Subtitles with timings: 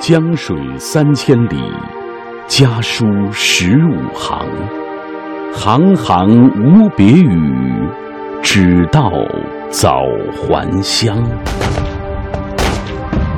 [0.00, 1.58] 江水三千里，
[2.46, 4.48] 家书十五行，
[5.52, 7.86] 行行无别语，
[8.42, 9.12] 只道
[9.68, 10.00] 早
[10.34, 11.22] 还乡。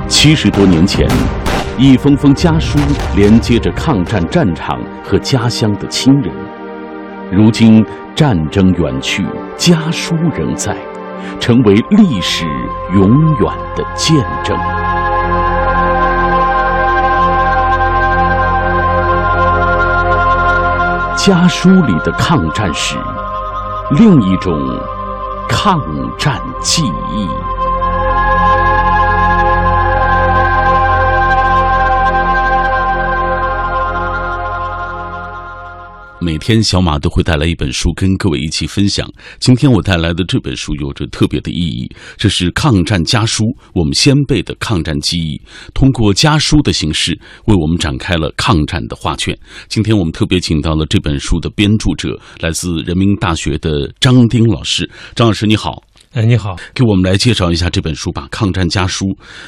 [0.06, 1.04] 七十多年前，
[1.76, 2.78] 一封封家书
[3.16, 6.32] 连接着抗战战场和家乡的亲人。
[7.32, 7.84] 如今
[8.14, 9.26] 战争远去，
[9.56, 10.76] 家书仍在，
[11.40, 12.46] 成为历史
[12.94, 13.10] 永
[13.40, 14.56] 远的见证。
[21.24, 22.96] 家书里的抗战史，
[23.92, 24.52] 另一种
[25.48, 25.80] 抗
[26.18, 26.82] 战记
[27.12, 27.28] 忆。
[36.22, 39.10] 每天小马都会带来一本书跟各位一起分享。
[39.40, 45.40] 今天我带来的这本书有着特别的意义，这是抗战家书，我们先辈的抗战记忆，
[45.74, 49.36] 通过家书的形式为我们展开了抗战的画卷。
[49.68, 54.88] 今天我们特别请到了这本书的编著者，来自人民大学的张丁老师。
[55.16, 55.82] 张老师你好。
[56.12, 59.06] 哎，你好，给我们来介绍一下这本书吧，《抗战家书》。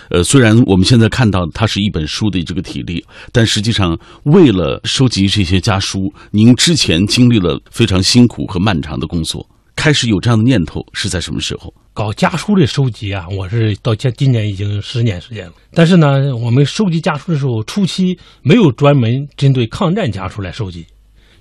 [0.08, 9.46] 呃，虽然我们现在看到它是一本书的这个体例，但实际上为了收集这些家书，您之前经历了非常辛苦和漫长的工作。
[9.76, 11.70] 开始有这样的念头是在什么时候？
[11.92, 15.52] 搞家书的收集啊，我是到今今年已经十年时间了。
[15.74, 20.86] 但是呢，我们收集家书的时候，初期没有专门针对抗战家书来收集，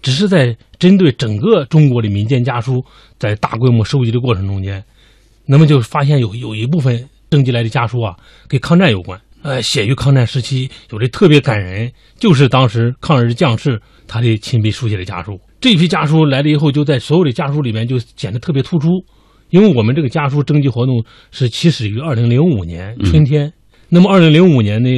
[0.01, 2.83] 只是在针对整个中国的民间家书，
[3.17, 4.83] 在大规模收集的过程中间。
[5.45, 8.15] 那么就发现有有一部分征集来的家书啊，
[8.47, 15.39] 跟抗战有关，呃，写于抗战时期，有的特别感人，就是当时抗日将士他的亲笔书写的家书。
[15.59, 18.87] 这批家书来了以后，就在所有的家书里面就显得特别突出，
[19.49, 23.51] 因为我们这个家书征集活动是起始于二零零五年春天，
[23.89, 24.89] 那么二零零五年的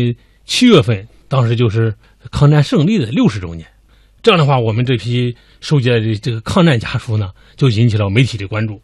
[0.45, 1.93] 七月份，当时就是
[2.31, 3.67] 抗战胜利的六十周年，
[4.21, 8.81] 这样的话，我们这批收集来的这个抗战家书呢，就引起了媒体的关注。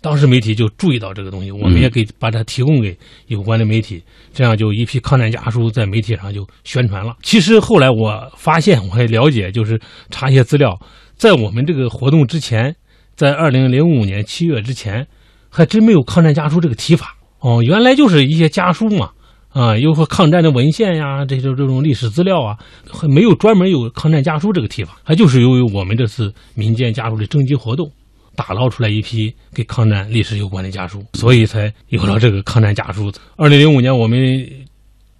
[0.00, 4.00] 当时媒体就注意到这个东西，我们也给把它提供给有关的媒体，
[4.32, 7.16] 这样就一批抗战家书在媒体上就宣传了。
[7.22, 10.78] 其实后来我发现，我还了解，就是查一些资料，
[11.16, 12.76] 在我们这个活动之前，
[13.16, 15.04] 在二零零五年七月之前，
[15.50, 17.16] 还真没有抗战家书这个提法。
[17.40, 19.10] 哦，原来就是一些家书嘛，
[19.50, 22.56] 啊，又和抗战的文献呀，这种这种历史资料啊，
[22.88, 27.90] 还没有专门有抗战家书这个提法，还就是由于我们这次民间家书的征集活动。
[28.38, 33.10] 打捞出来一批跟抗战历史有关的家书，所以才有了这个抗战家书。
[33.36, 34.48] 二零零五年，我们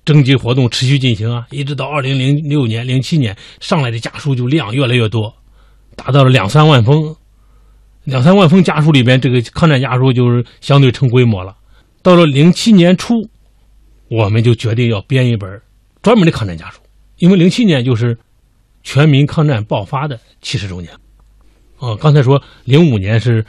[0.05, 5.35] 征集活动持续进行啊，一直到二零零六年、零七年，上来的家书就量越来越多，
[5.97, 7.17] 达到了两三万封。
[8.05, 11.57] 两三万封家书里边，这个抗战家书就是相对成规模了。
[12.05, 13.15] 到了零七年初，
[14.09, 15.61] 我们就决定要编一本
[16.03, 16.79] 专门的抗战家书，
[17.17, 18.17] 因为零七年就是
[18.85, 20.91] 全民抗战爆发的七十周年。
[21.79, 23.45] 哦，刚才说零五年是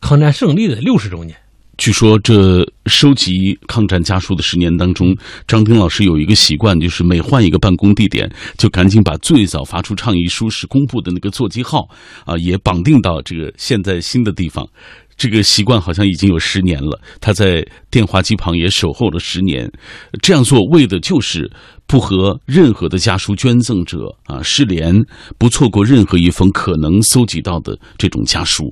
[0.00, 1.36] 抗战胜利的六十周年。
[1.78, 5.16] 据说这收集抗战家书的十年当中，
[5.48, 11.88] 张丁老师有一个习惯，就是每换一个办公地点，就赶紧把最早发出倡议书时公布的那个座机号
[12.24, 14.68] 啊，也绑定到这个现在新的地方。
[15.22, 19.70] 这个习惯好像已经有十年了，他在电话机旁也守候了十年。
[20.20, 21.48] 这样做为的就是
[21.86, 24.92] 不和任何的家书捐赠者啊失联，
[25.38, 28.64] 不错过任何一封可能搜集到的这种家书。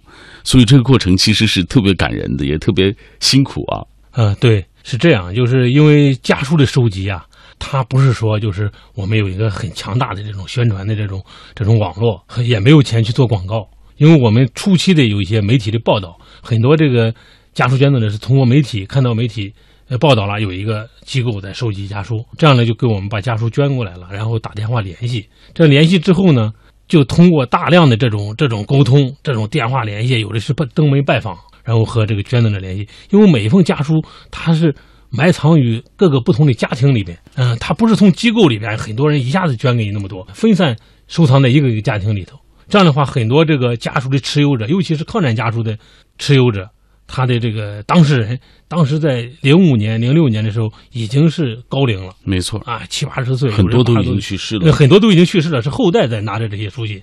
[0.42, 3.86] 所以这个过程其实是特别感人的，也特别辛苦啊。
[4.14, 7.24] 嗯，对，是这样，就是因为家书的收集啊，
[7.60, 11.24] 它不是说就是我们有一个很强大的这种宣传的这种
[11.54, 13.68] 这种网络，也没有钱去做广告。
[14.00, 17.14] 因为我们初期的有一些媒体的报道，很多这个
[17.52, 19.52] 家书捐赠者是通过媒体看到媒体
[19.90, 25.28] 呃报道了有一个机构在收集家书，这样呢就给我们把家书捐过来了，然后打电话联系。
[25.52, 26.50] 这联系之后呢，
[26.88, 32.88] 就通过大量的这种这种沟通，这种电话联系，有的是登门拜访，然后和这个捐赠者联系。
[33.10, 34.74] 因为每一封家书它是
[35.10, 40.74] 埋藏于各个不同的家庭里边，嗯，它不是从机构里边很多人一下子捐给你那么多，分散
[41.06, 42.38] 收藏在一个一个家庭里头。
[42.70, 45.76] 这样的话，很多这个家属的持有者，尤其是抗战家属的
[46.18, 46.70] 持有者，
[47.06, 48.38] 他的这个当事人，
[48.68, 52.60] 当时在零五年、零六年的时候已经是高龄了，没错。
[52.60, 57.02] 啊，七八十岁，很多都已经去世了，很多都已经去世了，是后代在拿着这些书信，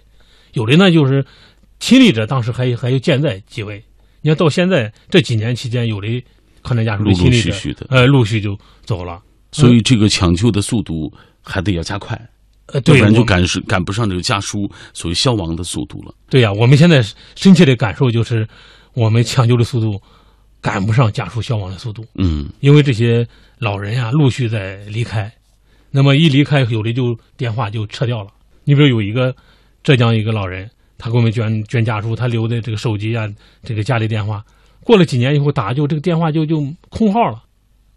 [0.54, 1.26] 有的呢就是
[1.80, 3.84] 亲历者，当时还还有健在几位，
[4.22, 6.08] 你看到现在这几年期间，有的
[6.64, 9.22] 抗战家书的亲历者，呃，陆续就走了，
[9.52, 11.12] 所以这个抢救的速度
[11.44, 12.18] 还得要加快。
[12.68, 16.14] 呃，要不然就赶是赶不上这个家书所谓消亡的速度了。
[16.30, 17.02] 对呀，我们现在
[17.36, 18.48] 深切的感受就是，
[18.94, 20.02] 我们抢救的速度
[20.62, 22.06] 赶不上家书消亡的速度。
[22.16, 23.26] 嗯，因为这些
[23.58, 25.32] 老人呀陆续在离开，
[25.92, 28.30] 那么一离开，有的就电话就撤掉了。
[28.66, 29.34] 你比如有一个
[29.82, 33.26] 浙江一个老人，他给我们捐捐家书，他留的这个手机啊，
[33.64, 34.44] 这个家里电话，
[34.84, 37.44] 过了几年以后打就这个电话就就空号了。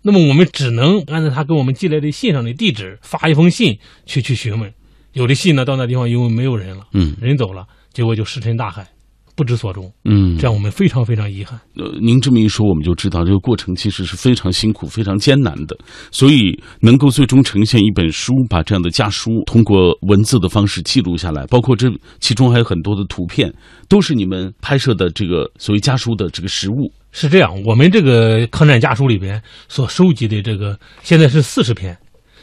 [0.03, 4.73] 那么我们只能按照他给我们寄来的信上的地址发一封信去去询问。
[5.13, 8.87] 有的信呢到那地方因为没有人了，嗯人走了，结果就石沉大海，
[9.35, 9.91] 不知所终。
[10.05, 11.59] 嗯，这样我们非常非常遗憾。
[11.77, 15.77] 呃，您这么一说，我们就知道这个过程其实是非常辛苦、非常艰难的。
[16.11, 21.89] 所以能够最终呈现一本书，把这样的家书通过文字的方式记录下来，包括这
[22.21, 23.53] 其中还有很多的图片，
[23.89, 26.93] 都是你们拍摄的这个所谓家书的这个实物。
[27.13, 31.97] 是这样，我们这个抗战家书里边所收集的这个，现在是四十篇，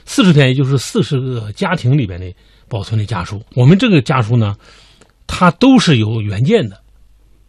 [0.06, 2.30] 四十篇也就是四十个家庭里边的
[2.68, 3.42] 保存的家书。
[3.56, 4.56] 我们这个家书呢，
[5.28, 6.82] 它都是有原件的，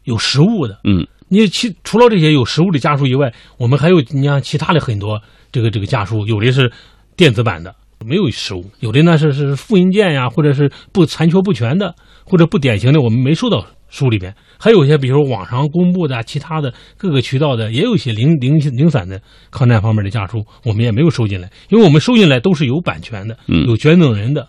[0.05, 0.81] 有实物的。
[0.85, 5.21] 嗯你其除了这些有实物的家书以外，我们还有你像其他的很多
[5.53, 6.73] 这个这个家书，有的是
[7.17, 11.95] 电子版的，没有实物；有的呢是是复印件呀，或者是不残缺不全的，
[12.25, 14.35] 或者不典型的，我们没收到书里边。
[14.59, 19.21] 还有一些，比如说网上公布的其他的各个渠道的，也有一些零零零散的
[19.51, 24.49] 抗战方面的家书，我们也没有收进来，因为我们收进来都是有版权的，嗯有捐赠人的，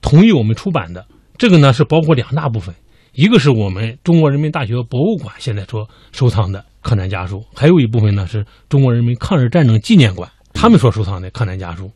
[0.00, 1.04] 同意我们出版的。
[1.40, 2.74] 这个呢是包括两大部分，
[3.14, 11.90] 一个是我们中国人民大学博物馆现在所收藏的抗战家书，还有一部分呢是中国人民抗日战争纪念馆他们所收藏的抗战家书。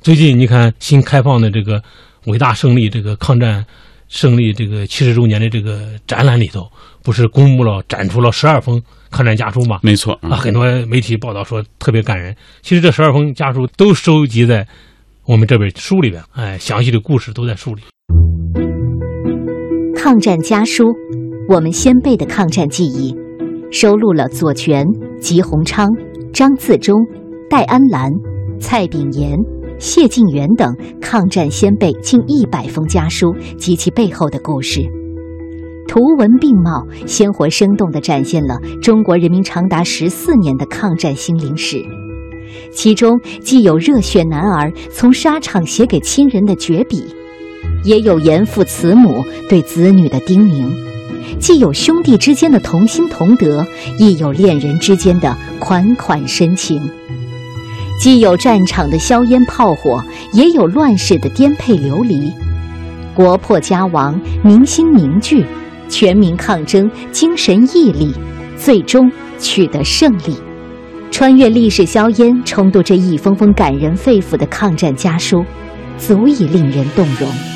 [0.00, 1.82] 最近你看新开放的这个
[2.26, 3.66] 伟大胜利这个抗战
[4.06, 6.70] 胜利这个七十周年的这个展览里头，
[7.02, 8.80] 不是公布了展出了十二封
[9.10, 9.80] 抗战家书吗？
[9.82, 12.32] 没错啊，很多媒体报道说特别感人。
[12.62, 14.64] 其实这十二封家书都收集在
[15.24, 17.82] 我们这本书里边，哎，详细的故事都在书里。
[19.96, 20.84] 抗战家书，
[21.48, 23.16] 我们先辈的抗战记忆，
[23.72, 24.86] 收录了左权、
[25.18, 25.88] 吉鸿昌、
[26.34, 26.94] 张自忠、
[27.48, 28.12] 戴安澜、
[28.60, 29.36] 蔡炳炎、
[29.78, 34.82] 谢晋元等抗战先辈近一百封家书及其背后的故事，
[35.88, 41.82] 图文并茂、鲜活生动地展现了中国人民长达十四年的抗战心灵史。
[42.70, 47.02] 其中既有热血男儿从沙场写给亲人的绝笔。
[47.84, 50.68] 也有严父慈母对子女的叮咛，
[51.38, 53.64] 既有兄弟之间的同心同德，
[53.98, 56.80] 亦有恋人之间的款款深情；
[58.00, 60.02] 既有战场的硝烟炮火，
[60.32, 62.32] 也有乱世的颠沛流离。
[63.14, 65.44] 国破家亡，民心凝聚，
[65.88, 68.12] 全民抗争，精神毅力，
[68.56, 70.36] 最终取得胜利。
[71.10, 75.42] 穿越历史硝烟，重读这一封封感人肺腑的抗战家书，
[75.96, 77.55] 足以令人动容。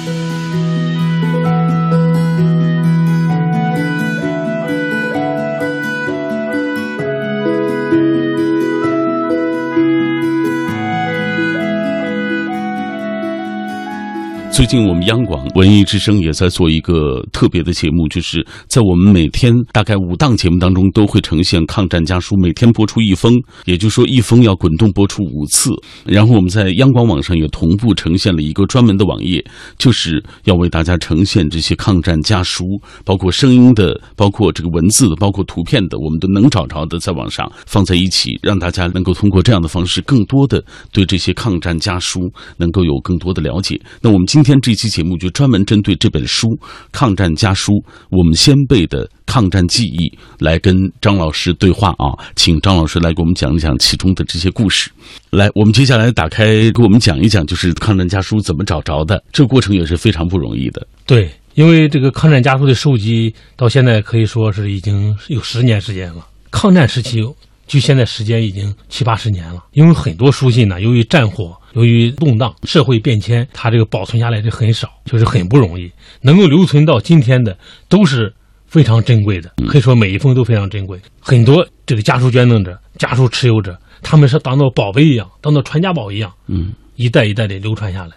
[14.52, 23.32] 最近我们央广文艺之声也在做一个特别的节目，就是在我们每天大概五档节目当中都会呈现抗战家书，每天播出一封，
[23.64, 25.70] 也就是说一封要滚动播出五次。
[26.04, 29.42] 然后我们在央广网上也同步呈现了一个专门的网页，
[29.78, 32.64] 就是要为大家呈现这些抗战家书，
[33.04, 40.62] 包括声音的，包括这个文字的，包括图片的，我们都能找着的，在网上放在一起，让大家能够通过这样的方式，更多的
[40.92, 43.80] 对这些抗战家书能够有更多的了解。
[44.02, 46.48] 那我们今今天这期节目就专门针对这本书
[46.92, 47.72] 《抗战家书》，
[48.08, 54.90] 我们先辈的抗战记忆，来跟张老师对话啊，请张老师来给我们讲一讲其中的这些故事。
[55.28, 60.86] 来，我们接下来打开给我们讲一讲，就是抗战家书怎么找着的，这过程也是非常不容易的。
[61.04, 66.26] 对，因为这个抗战家书的收集到现在可以说是已经有十年时间了。
[66.50, 67.18] 抗战时期
[67.66, 75.90] 距现在时间已经七八十年了，因为很多书信呢，由于战火、由于动荡、社会变迁，它这个保存下来的很少，就是很不容易。
[76.20, 77.56] 能够留存到今天的，
[77.88, 78.32] 都是
[78.66, 80.98] 非常珍贵的，可以说每一封都非常珍贵。
[81.20, 88.12] 很多这个家书捐赠者、家书持有者，他们是当做宝贝一样，当做传家宝一样，嗯，一代一代的流传下来。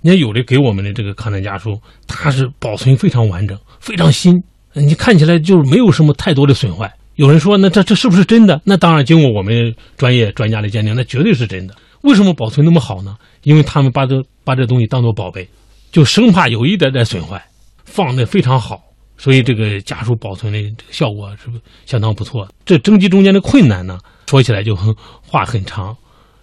[0.00, 4.32] 你看，有的给我们的这个抗战家书，它是保存非常完整、非常新，
[4.74, 6.92] 你看起来就是没有什么太多的损坏。
[7.16, 8.60] 有人说，那这这是不是真的？
[8.64, 11.74] 那当然，经过我们专业专家的鉴定，那绝对是真的。
[12.08, 13.18] 为什么保存那么好呢？
[13.42, 15.46] 因为他们把这把这东西当做宝贝，
[15.92, 17.46] 就生怕有一点点损坏，
[17.84, 18.80] 放的非常好，
[19.18, 21.50] 所以这个家书保存的这个效果是
[21.84, 22.48] 相当不错。
[22.64, 25.94] 这征集中间的困难呢，说起来就很话很长，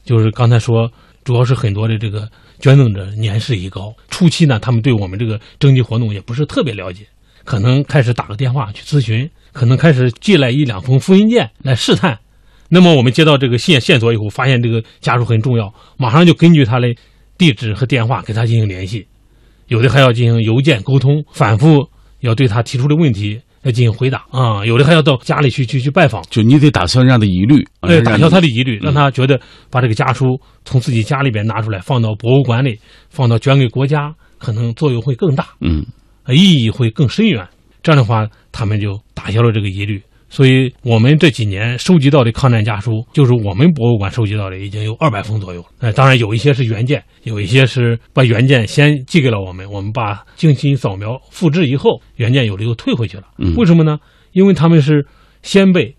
[0.03, 0.87] 就是刚才说，
[1.23, 2.29] 主要是很多的这个
[2.59, 7.07] 捐赠者年事已高，初期呢，他们对我们这个征集活动也不是特别了解，
[7.43, 12.19] 可能开始打个电话去咨询，可能开始寄来一两封复印件来试探。
[12.75, 16.93] 那么我们接到这个线线索以后，发现这个家属很重要，马上就根据他的
[17.37, 19.07] 地址和电话给他进行联系，
[19.69, 21.87] 有的还要进行邮件沟通，反复
[22.19, 29.39] 要对他提出的问题要进行回答啊，有的还要到家里去去去拜访，就你得打消人家的疑虑，对，打消他的疑虑，嗯让他觉得
[29.71, 32.77] 把这个家书从自己家里边拿出来，放到博物馆里，
[33.09, 35.47] 放到捐给国家，可能作用会更大。
[35.61, 35.85] 嗯
[36.25, 37.47] 呃意义会更深远。
[37.81, 40.01] 这样的话，他们就打消了这个疑虑。
[40.27, 45.63] 所以，我们这几年收集到的抗战家书，就是我们博物馆收集到的，已经有二百封左右。
[45.79, 53.23] 呃，当然有一些是原件，有一些是把原件先寄给了我们，我们把精心扫描复制以后，原件有的又退回去了。
[53.37, 53.97] 嗯为什么呢？
[54.33, 55.05] 因为他们是
[55.41, 55.95] 先辈，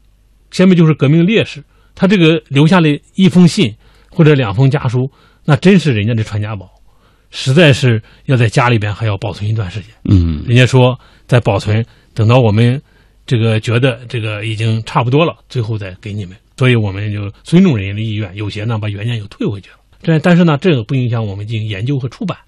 [0.51, 1.63] 先辈就是革命烈士，
[1.95, 3.75] 他这个留下了一封信
[4.11, 5.11] 或者两封家书，
[5.45, 6.69] 那真是人家的传家宝，
[7.31, 9.89] 实在是要在家里边还要保存一段时间。
[10.05, 12.83] 嗯人家说在保存，等到我们
[13.27, 16.37] 这个觉得这个已经差不多了，最后再给你们。
[16.57, 19.77] 所以我们就尊重人家的意愿，有些呢把原件又退回去了。
[20.03, 22.39] 这但是呢，这个不影响我们进行研究和出版。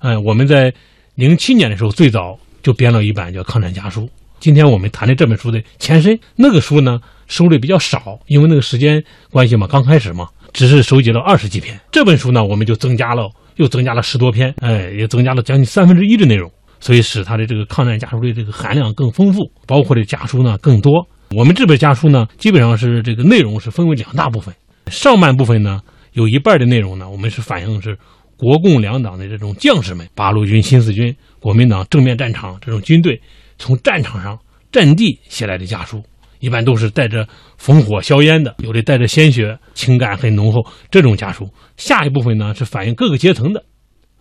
[0.00, 0.72] 哎、我们在
[1.14, 4.02] 零七年的时候最早就编了一版叫《抗战家书》。
[4.40, 11.78] 今天我们谈的这本书的前身，那个书呢收的比较少，因为那个时间关系嘛，刚开始嘛，只是收集了二十几篇。
[11.92, 16.50] 这本书呢，我们就增加了，又增加了十多篇，哎，也增加了将近三分之一的内容。
[16.82, 21.06] 所以使他的这个抗战家书的这个含量更丰富，包括的家书呢更多。
[21.30, 24.52] 我们这本家书呢，基本上是这个内容是分为两大部分，
[24.88, 25.80] 上半部分呢
[26.12, 27.96] 有一半的内容呢，我们是反映是
[28.36, 33.18] 国共两党的这种将士们，八路军、新四军、国民党正面战场这种军队
[33.58, 34.36] 从战场上
[34.72, 36.02] 战地写来的家书，
[36.40, 37.26] 一般都是带着
[37.58, 40.60] 烽火硝烟的，有的带着鲜血，情感很浓厚。
[40.90, 43.64] 这种家书，下一部分呢是反映各个阶层的，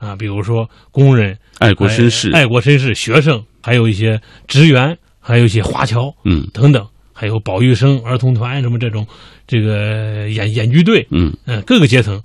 [0.01, 9.05] 啊，比如说工人、爱国绅士，爱国绅士、学生，还有一些职员，还有一些华侨嗯等等，还有保育生、儿童团什么这种
[9.45, 12.19] 这个演演剧队，嗯嗯，各个阶层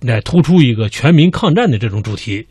[0.00, 2.46] 来突出一个全民抗战的这种主题。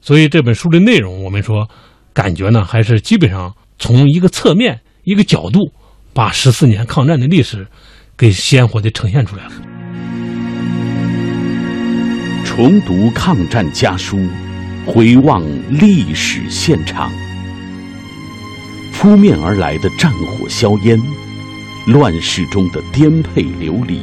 [0.00, 1.68] 所以这本书的内容，我们说
[2.12, 5.72] 感觉呢，还是基本上从一个侧面、一个角度，
[6.12, 7.66] 把十四年抗战的历史
[8.16, 9.73] 给鲜活的呈现出来了。
[12.56, 14.16] 重读抗战家书，
[14.86, 17.10] 回望历史现场。
[18.92, 20.96] 扑面而来的战火硝烟，
[21.88, 23.98] 乱世中的颠沛流离。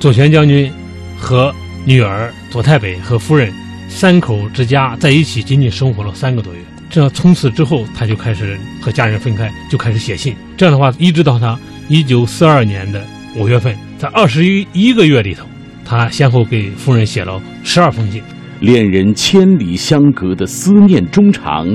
[0.00, 0.72] 左权将军
[1.18, 1.54] 和
[1.84, 3.52] 女儿左太北和夫人
[3.90, 6.60] 三口之家在一起，仅仅生活了三个多月。
[6.88, 10.34] 这样从此之后，他就开始和家人分开，就开始写信。
[10.56, 15.44] 这样的话，一直到他一九四二年的五月份，在二十一一个月里头，
[15.90, 18.22] 他先后给夫人写了十二封信。
[18.60, 21.66] 恋人千里相隔的思念衷肠，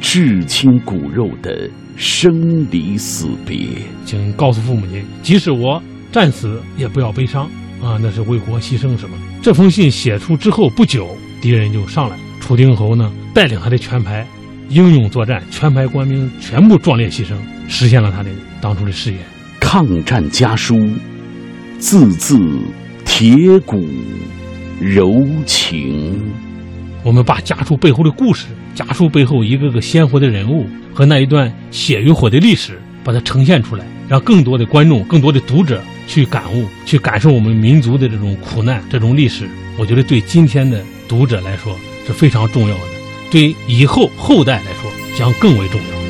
[0.00, 3.68] 至亲骨肉的生离死别。
[4.04, 7.44] 请告诉父母亲，即使我战死，也不要悲伤
[7.80, 9.22] 啊，那是为国牺牲什么的。
[9.40, 12.22] 这封信写出之后不久，敌人就上来了。
[12.40, 14.26] 楚定侯呢，带领他的全排
[14.70, 17.36] 英勇作战，全排官兵全部壮烈牺牲，
[17.68, 19.20] 实现了他的当初的誓言。
[19.60, 20.76] 抗战家书，
[21.78, 22.36] 字字
[23.14, 23.86] 铁骨
[24.80, 26.18] 柔情。
[27.04, 39.46] 我们把家书背后的故事，家书背后一个个鲜活的人物和那一段血与火的历史，把它呈现出来，让更多的观众、更多的读者去感悟、去感受我们民族的这种苦难、这种历史。
[39.76, 41.76] 我觉得对今天的读者来说
[42.06, 42.82] 是非常重要的，
[43.30, 46.01] 对以后后代来说将更为重要。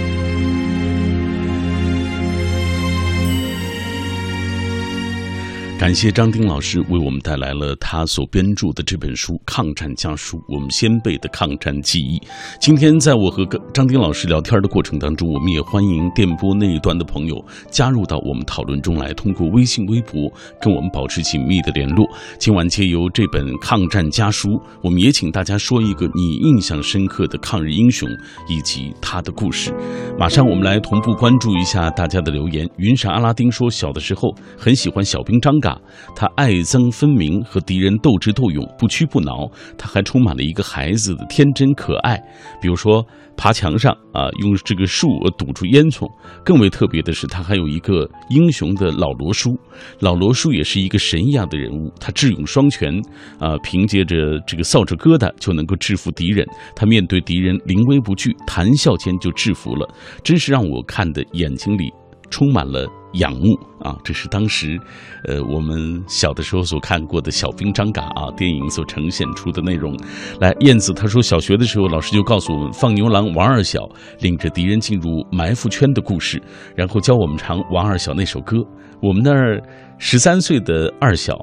[5.78, 12.22] 感谢张丁老师为我们带来了他所编著的这本书《抗战家书》，我们先辈的抗战记忆。
[12.60, 17.34] 今天在我和张丁老师聊天的过程当中，我们也欢迎电波那一端的朋友
[17.68, 22.06] 加入到我们讨论中来，通过微信、微博跟我们保持紧密的联络。
[22.38, 24.48] 今晚借由这本《抗战家书》，
[24.84, 28.08] 我们也请大家说一个你印象深刻的抗日英雄
[28.48, 29.74] 以及他的故事。
[30.16, 32.68] 马上我们来同步关注一下大家的留言。
[32.76, 35.71] 云闪阿拉丁说，小的时候很喜欢小兵张嘎。
[36.14, 39.50] 他爱憎分明，和敌人斗智斗勇，不屈不挠。
[39.76, 42.16] 他还充满了一个孩子的天真可爱，
[42.60, 43.04] 比如说
[43.36, 46.06] 爬墙上啊，用这个树堵住烟囱。
[46.44, 49.56] 更为特别的是，他还有一个英雄的老罗叔。
[50.00, 52.94] 老罗叔也是一个神一样的人物，他智勇双全
[53.38, 56.46] 啊，凭借着这个扫帚疙瘩就能够制服敌人。
[56.76, 59.88] 他面对敌人临危不惧，谈笑间就制服了，
[60.22, 61.90] 真是让我看的眼睛里
[62.30, 62.86] 充满了。
[63.14, 64.78] 仰慕啊，这是当时，
[65.24, 69.96] 呃，我们小的时候所看过的小兵张嘎啊电影所呈现出的内容。
[70.40, 73.80] 来，燕子他说，小学的时候老师就告诉我们放牛郎王二小
[74.20, 76.42] 领着敌人进入埋伏圈的故事，
[76.74, 78.56] 然后教我们唱王二小那首歌。
[79.00, 79.60] 我们那儿
[79.98, 81.36] 十三岁的二小，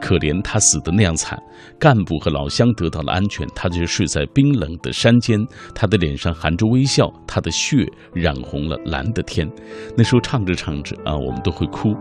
[0.00, 1.40] 可怜他死得那样惨，
[1.78, 5.38] 干部和老乡得到了安全，他却睡在冰冷的山间。
[5.74, 9.48] 他的脸上含着微笑，他的血染红了蓝的天。
[9.96, 11.94] 那时候唱着唱着啊，我们都会哭。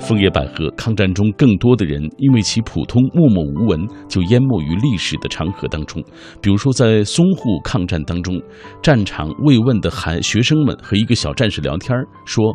[0.00, 6.02] 枫叶百合，抗战中更多的人因为其普通默默无闻，就淹没于历史的长河当中。
[6.40, 8.40] 比如说，在淞沪抗战当中，
[8.82, 12.52] 战场慰问的孩学生们和一个小战士聊天说：“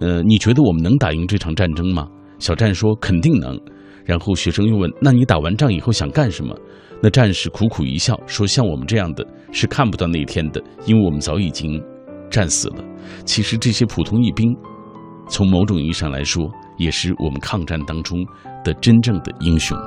[0.00, 2.06] 呃，你觉得我们能打赢这场战争吗？”
[2.40, 3.56] 小战说：“肯定能。”
[4.04, 6.52] 然后学生又问：“那你打完仗以后想干什么？”
[7.02, 11.80] 那战士苦苦一笑说：“像我们这样的是看不到那一天的，因为我们早已经
[12.28, 12.84] 战死了。”
[13.24, 14.56] 其实这些普通一兵，
[15.28, 18.18] 从某种意义上来说，也是我们抗战当中
[18.64, 19.78] 的真正的英雄。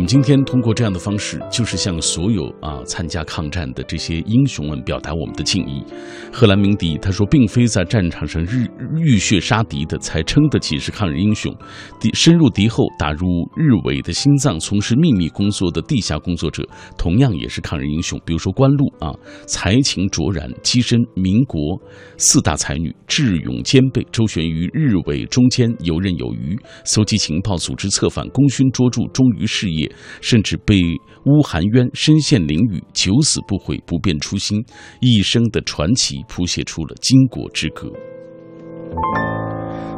[0.00, 5.84] 我们今天通过这样的方式，就是向所有啊参加抗战的这些英雄们表达我们的敬意。
[6.32, 8.66] 贺兰鸣笛他说，并非在战场上日
[8.96, 11.54] 浴血杀敌的才称得起是抗日英雄，
[12.00, 16.66] 敌深入敌后打入日伪的心脏，从事秘密工作的地下工作者，
[16.96, 18.18] 同样也是抗日英雄。
[18.24, 19.12] 比如说关露啊，
[19.46, 21.78] 才情卓然，跻身民国
[22.16, 29.89] 四大才女，智勇兼备，周旋于日伪中间，游刃有余，搜集情报，组织策反，功勋卓著，忠于事业。
[30.20, 30.80] 甚至被
[31.24, 34.64] 乌含冤，身陷囹圄，九死不悔，不变初心，
[35.00, 37.90] 一生的传奇谱写出了巾帼之歌。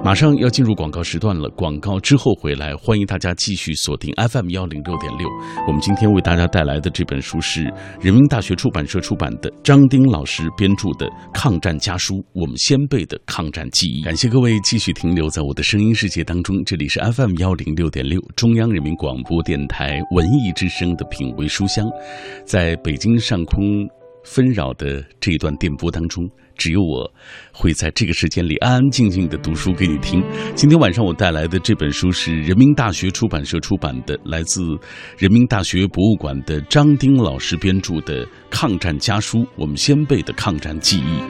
[0.05, 5.29] 马上要进入广告时段了，广告之后回来，欢迎大家继续锁定 FM 幺零六点六。
[5.69, 14.03] 我们今天为大家带来的这本书是人民大学出版社出版的张丁老师编著的《抗战家书》，我们先辈的抗战记忆。
[14.03, 21.87] 感谢各位继续停留在我的声音世界当中，这里是 FM 幺零六点六，中央人民广播电台文艺之声的品味书香，
[22.45, 23.63] 在北京上空
[24.25, 26.29] 纷扰的这一段电波当中。
[26.57, 27.11] 只有我
[27.53, 30.23] 会在这个时间里安安静静的读书给你听。
[30.55, 34.63] 今天晚上我带来的这本书是人民大学出版社出版的，来自
[35.19, 41.21] 人民大学博物馆的张丁老师编著的《抗战家书》，我们先辈的抗战记忆。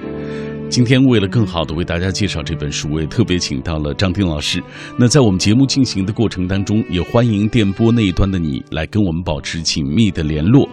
[0.69, 4.63] 今天为了更好的为大家介绍这本书，我也特别请到了张丁老师。
[4.99, 10.69] 那在我们节目进行的过程当中，也欢迎电波那一端的你来跟我们保持紧密的联络。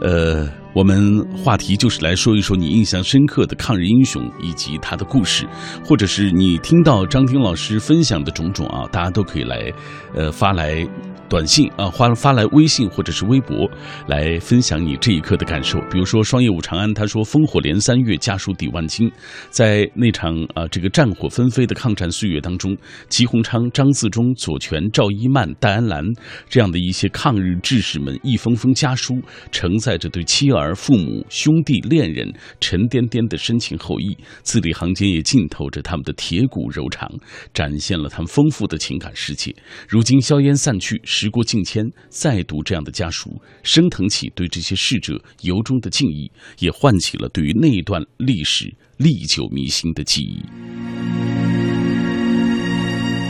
[0.00, 0.48] 呃。
[0.76, 5.48] 我们话题就是来说一说你印象深刻的抗日英雄以及他的故事，
[5.82, 9.72] 或者是你听到张听老师分享的种种啊，大家都可以来，
[10.14, 10.86] 呃，发来。
[11.28, 13.68] 短信啊，发发来微信或者是微博，
[14.06, 15.80] 来分享你这一刻的感受。
[15.90, 19.10] 比如说，双叶舞长安，他说：“烽火连三月，家书抵万金。”
[19.50, 22.76] 在那场啊，这个战火纷飞的抗战岁月当中，
[23.08, 26.04] 吉鸿昌、张自忠、左权、赵一曼、戴安澜
[26.48, 37.08] 这样的一些抗日志士们，一封封家书，承载着对妻儿儿、父母、兄弟、恋人沉甸甸的深情厚谊，字里行间也浸透着他们的铁骨柔肠，
[37.54, 39.54] 展现了他们丰富的情感世界。
[39.88, 41.00] 如今硝烟散去。
[41.04, 43.30] 时过境迁，再读这样的家书，
[43.62, 50.42] 升腾起对这些逝者由衷的敬意，也唤起了对于那一段历史历久弥新的记忆。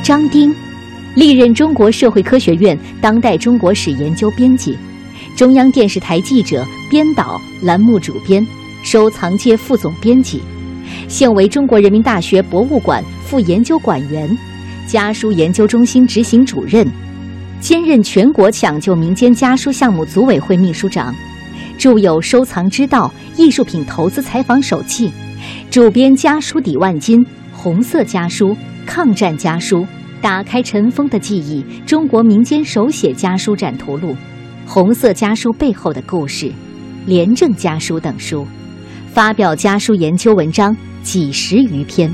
[0.02, 0.54] 张丁，
[1.16, 4.76] 历任中国社会科学院当代中国史研究编辑，
[5.36, 8.44] 中央电视台记者、编导、栏目主编，
[8.82, 10.40] 收藏界副总编辑，
[11.08, 14.26] 现为中国人民大学博物馆副研究馆员，
[14.86, 16.90] 家书研究中心执行主任。
[17.60, 21.14] 兼任全国抢救民间家书项目组委会秘书长，
[21.76, 25.08] 著有《收藏之道》《艺术品投资采访手记》，
[25.70, 27.20] 主编《家书抵万金》
[27.52, 28.48] 《红色家书》
[28.86, 29.80] 《抗战家书》
[30.22, 34.10] 《打开尘封的记忆》《中国民间手写家书展图录》
[34.66, 36.46] 《红色家书背后的故事》
[37.06, 38.46] 《廉政家书》等书，
[39.12, 42.12] 发表家书研究文章几十余篇。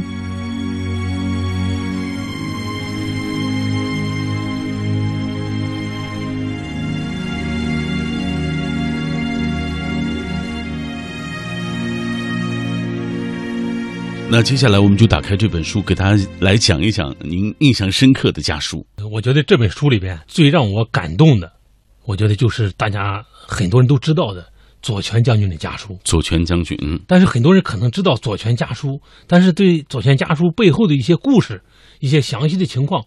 [14.31, 18.87] 那接下来我们就打开这本书，给大家来讲一讲您印象深刻的家书。
[19.11, 21.51] 我觉得这本书里边最让我感动的，
[22.05, 24.47] 我觉得就是大家很多人都知道的
[24.83, 25.99] 左权将军的家书。
[26.05, 31.62] 左权将军，嗯，但是很多人可能知道左权家书，但是对左权家书背后的一些故事、
[32.01, 33.05] 一些详细的情况，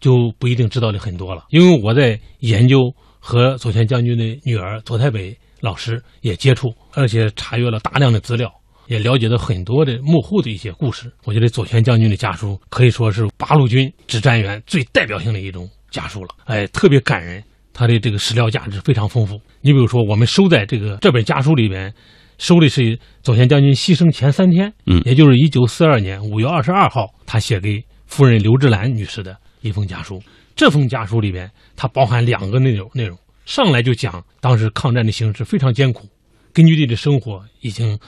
[0.00, 1.44] 就不一定知道的很多了。
[1.50, 8.50] 因为我在研究和左权将军的女儿左太北老师也接触，而且查阅了大量的资料。
[8.88, 11.12] 也了解到很多的幕后的一些故事。
[11.24, 16.28] 我觉得左权将军的家书可以说是八路军指战员最代表性的一种家书了。
[16.44, 17.42] 哎，特别感人，
[17.76, 19.38] 他的这个史料价值非常丰富。
[19.60, 21.92] 你比如说，我们收在这个这本家书里边，
[22.38, 30.22] 收的是左贤将军牺牲前三天，嗯也就是一九四二年五月二十二号，他写给夫人刘志兰女士的一封家书。
[30.56, 36.08] 这封家书里边，它包含两个内容，内容上来就讲当时抗战的形势非常艰苦，
[36.54, 37.98] 根据地的生活已经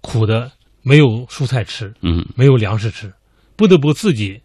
[0.00, 3.12] 苦的没有蔬菜吃，嗯没有粮食吃，
[3.54, 4.40] 不得不自己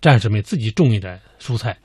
[0.00, 1.76] 战士们自己种一点蔬菜。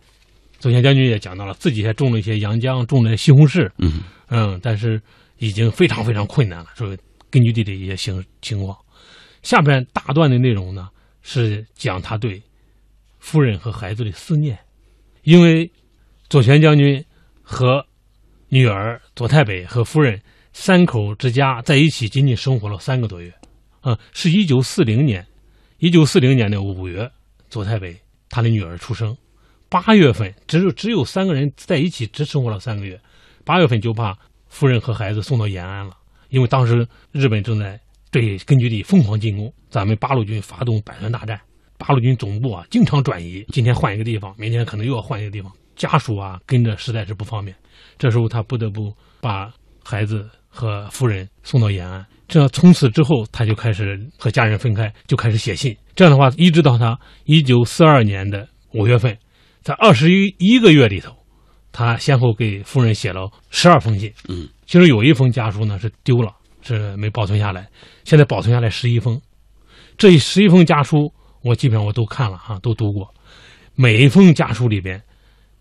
[0.60, 4.02] 左权将军也讲到了，自己还种了一些洋姜，种了西红柿，嗯。
[4.30, 5.02] 嗯，但是
[5.38, 6.68] 已经非常非常困难了。
[6.76, 6.98] 所以
[7.30, 8.78] 根据地的一些情情况，
[9.42, 10.90] 下边大段的内容呢
[11.22, 12.42] 是讲他对
[13.20, 14.60] 夫人和孩子的思念，
[15.24, 15.72] 因为
[16.28, 17.02] 左权将军
[17.42, 17.86] 和
[18.50, 23.34] 女儿左太北和夫人三口之家在一起仅仅生活了三个多月，
[23.80, 25.26] 啊、是一九四零年，
[25.78, 27.10] 一九四零年的五月，
[27.50, 27.96] 左太北
[28.28, 29.16] 他的女儿出生，
[29.70, 33.00] 八月份只有只有三个人在一起只生活了三个月，
[33.44, 34.16] 八月份就把
[34.48, 35.96] 夫人和孩子送到延安了，
[36.30, 37.80] 因为当时日本正在
[38.12, 41.40] 对根据地疯狂进攻，咱们八路军发动百团大战，
[41.78, 47.56] 八路军总部啊经常转移，今天换一个地方，明天可能又要换一个地方，家属啊跟着实在是不方便，
[47.98, 49.52] 这时候他不得不把
[49.84, 52.06] 孩子和夫人送到延安。
[52.28, 55.76] 这从此之后，他就开始和家人分开，就开始写信。
[55.96, 59.18] 这样的话，一直到他一九四二年的五月份，
[59.68, 61.14] 在二十一一个月里头，
[61.74, 64.10] 他先后给夫人写了十二封信。
[64.30, 67.68] 嗯，其中有一封家书呢是丢了，是没保存下来，
[68.06, 69.20] 现在保存下来十一封。
[69.98, 71.12] 这十一封家书，
[71.44, 73.14] 我基本上我都看了哈，都读过。
[73.76, 75.04] 每一封家书里边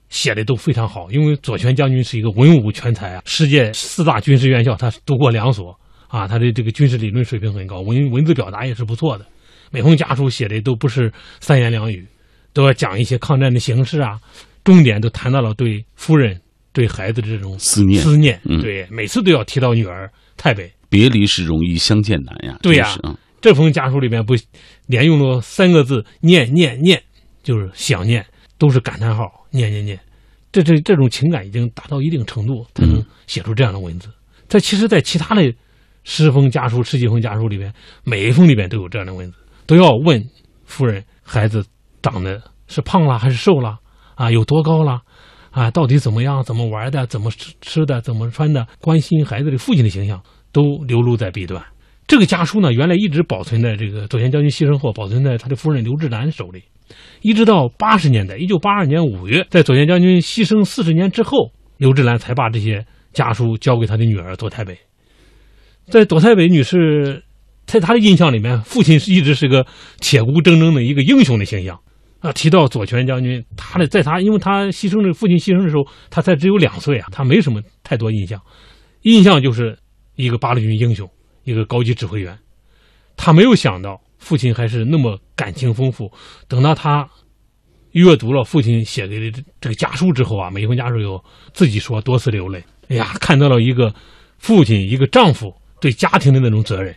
[0.09, 9.27] 写的都非常好，因为左权将军是一个文武全才啊，世界四大军事院校他读过两所啊，他的这个军事理论水平很高，文文字表达也是不错的。
[9.73, 12.07] 每封家书写的都不是三言两语，
[12.57, 14.19] 都要讲一些抗战的形势啊，
[14.65, 16.41] 重点都谈到了对夫人、
[16.73, 18.41] 对孩子的这种思念思念。
[18.47, 20.73] 嗯对，每次都要提到女儿太北。
[20.89, 22.59] 别离是容易，相见难呀。
[22.63, 22.97] 对呀
[23.43, 24.35] 这封家书里面不
[24.87, 27.03] 连用了三个字“念念念”，
[27.45, 28.25] 就是想念，
[28.57, 30.01] 都是感叹号，念念念。
[30.51, 34.09] 这这这种情感已经达到一定程度，才能写出这样的文字。
[34.49, 35.53] 在其实，在其他的
[36.05, 37.71] 十封家书、十几封家书里面，
[38.03, 40.25] 每一封里面都有这样的文字，都要问
[40.65, 41.63] 夫人孩子
[42.07, 43.79] 长得是胖了还是瘦了
[44.15, 45.01] 啊，有多高了
[45.51, 51.61] 啊，到底怎么样，怎么玩的，怎么吃吃的，怎么穿的，关心孩子的父亲的形象都流露在笔端。
[52.07, 56.63] 这个家书呢，原来一直保存在这个左贤将军牺牲后，保存在他的夫人刘志兰手里，
[57.23, 64.79] 一直到八十年代，一九八二年五月，在左贤将军牺牲四十年之后，刘志兰才把这些家书交给他的女儿左太北。
[65.87, 67.25] 在左太北女士
[67.65, 69.67] 在她的印象里面，父亲是一直是个
[70.01, 71.81] 铁骨铮铮的一个英雄的形象。
[72.27, 78.43] 那，提到左权将军，他的在他因为他牺牲的父亲牺牲的时候，他才只有两岁啊，他没什么太多印象，
[79.03, 79.79] 印象就是
[80.17, 81.09] 一个八路军英雄，
[81.45, 82.37] 一个高级指挥员。
[83.17, 86.11] 他没有想到父亲还是那么感情丰富。
[86.49, 87.09] 等到他
[87.93, 92.61] 阅读了父亲写给的这这个家书之后啊，每封家书有自己说多次流泪。
[92.89, 93.95] 哎呀，看到了一个
[94.39, 96.93] 父亲、一个丈夫对家庭的那种责任。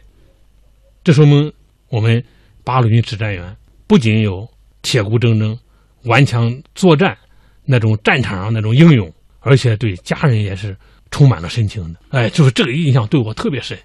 [1.04, 1.54] 这说明
[1.89, 2.24] 我们
[2.63, 4.50] 八路军指战员不仅有
[4.82, 5.58] 铁骨铮铮、
[6.06, 7.18] 顽强作战
[7.65, 10.76] 那种战场上那种英勇，而且对家人也是
[11.12, 12.00] 充满了深情的。
[12.10, 13.78] 哎，就是这个印象对我特别深。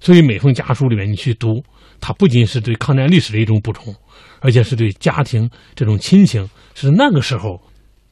[0.00, 1.62] 所以每封家书里面你去读，
[2.00, 3.94] 它不仅是对抗战历史的一种补充，
[4.40, 7.60] 而且是对家庭这种亲情，是那个时候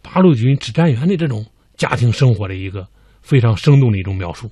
[0.02, 1.46] 八路军指战员的这种
[1.76, 2.84] 家庭生活的一个
[3.22, 4.50] 非常生动的一种描述。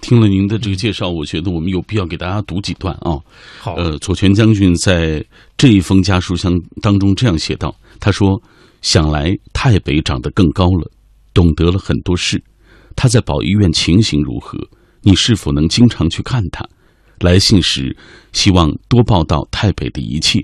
[0.00, 3.16] 听了您的这个介绍，我觉得我们有必要给大家读几段啊。
[3.58, 5.24] 好，呃，左权将军在
[5.56, 6.52] 这一封家书相
[6.82, 8.40] 当中这样写道：“他说，
[8.82, 10.90] 想来太北长得更高了，
[11.32, 12.42] 懂得了很多事。
[12.94, 14.58] 他在保医院情形如何？
[15.00, 16.66] 你是否能经常去看他？
[17.20, 17.96] 来信时
[18.32, 20.38] 希望多报道太北的一切。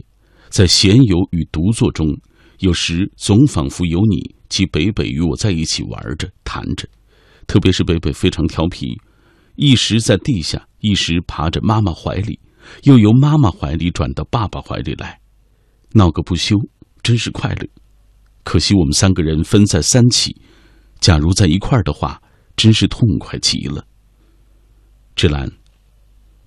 [0.48, 2.16] 在闲游与独坐中，
[2.60, 6.88] 有时总仿佛有你及北北与我在一起玩着谈着，
[7.46, 8.98] 特别是北北非常调皮。”
[9.60, 12.40] 一时在地下，一时爬着妈妈怀里，
[12.84, 15.20] 又由妈妈怀里转到爸爸怀里来，
[15.92, 16.56] 闹个不休，
[17.02, 17.68] 真是快乐。
[18.42, 20.34] 可惜我们三个人分在三起，
[20.98, 22.22] 假如在一块儿的话，
[22.56, 23.84] 真是痛快极了。
[25.14, 25.52] 芝兰，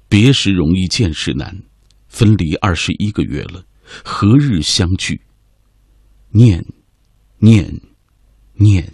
[0.10, 1.56] 别时容易见时难，
[2.08, 3.64] 分离二十一个月了，
[4.04, 5.22] 何日相聚？
[6.32, 6.66] 念，
[7.38, 7.80] 念，
[8.56, 8.92] 念，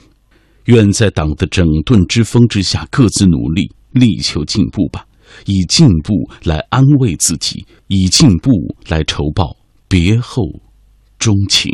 [0.66, 3.72] 愿在党的整顿之风之下，各自努力。
[3.92, 5.06] 力求进步吧，
[5.46, 8.52] 以进步来安慰自己，以进步
[8.88, 9.56] 来酬报
[9.88, 10.44] 别后
[11.18, 11.72] 钟情。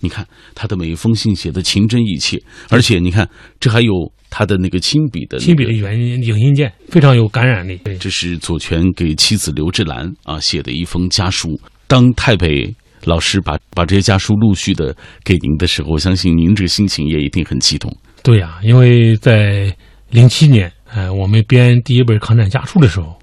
[0.00, 3.28] 你看他的每一封信写的情真意切，而且你看
[3.60, 3.92] 这还有
[4.28, 7.76] 他的那个亲笔的、那个、亲笔的原影印件，非常有感染力。
[7.84, 11.58] 对，这是左权给妻子刘志兰啊写的一封家书。
[11.86, 17.96] 当太北老师把把这些家书陆续的给您的时候，我相信您这个心情也一定很激动。
[18.24, 19.74] 对呀、因为在
[20.10, 23.14] 零七年，呃，我们编第一本抗战家书的时候，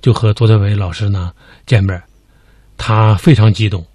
[0.00, 1.32] 就和左德伟老师呢
[1.66, 2.02] 见面，
[2.78, 3.86] 他非常激动，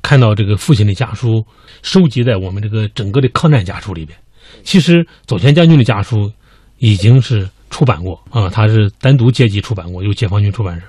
[0.00, 1.44] 看到这个父亲的家书
[1.82, 4.18] 收集在我们这个整个的抗战家书里边。
[4.64, 6.32] 其实左权将军的家书
[6.78, 10.86] 已经是出版过啊，他是单独接集出版过，由解放军出版社。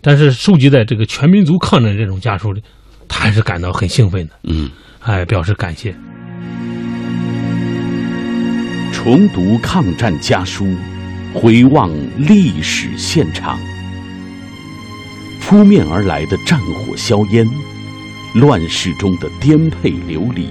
[0.00, 2.62] 但是收集在这个全民族抗战这种家书里，
[3.08, 5.92] 他还是感到很兴奋的，嗯，哎，表示感谢。
[8.92, 10.64] 重读抗战家书，
[11.34, 13.58] 回望历史现场，
[15.40, 17.48] 扑面而来的战火硝烟，
[18.34, 20.46] 乱世中的颠沛流离。